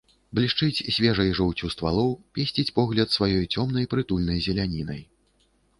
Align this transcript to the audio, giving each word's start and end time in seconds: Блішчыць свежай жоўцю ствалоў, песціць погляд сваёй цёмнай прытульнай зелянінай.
Блішчыць 0.37 0.83
свежай 0.95 1.29
жоўцю 1.41 1.69
ствалоў, 1.75 2.11
песціць 2.39 2.67
погляд 2.81 3.07
сваёй 3.19 3.45
цёмнай 3.53 3.85
прытульнай 3.95 4.39
зелянінай. 4.49 5.01